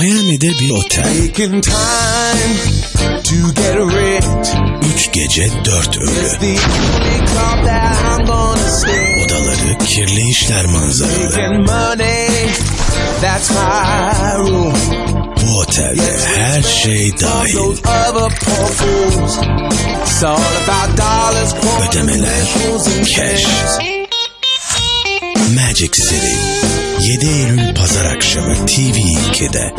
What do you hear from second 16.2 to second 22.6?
her şey dahil. Ödemeler,